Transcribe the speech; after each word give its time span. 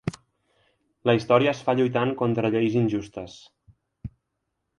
La 1.09 1.13
història 1.19 1.51
es 1.57 1.61
fa 1.67 1.75
lluitant 1.81 2.15
contra 2.23 2.51
lleis 2.57 2.79
injustes. 2.81 3.37